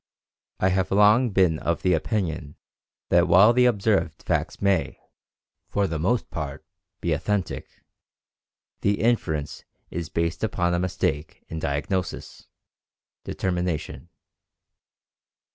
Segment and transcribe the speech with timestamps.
[0.59, 2.55] I have long been of the opinion
[3.09, 4.99] that while the observed facts may,
[5.67, 6.65] for the most part,
[7.01, 7.83] be authentic,
[8.79, 12.47] the inference is based upon a mistake in diagnosis
[13.25, 14.09] [determination].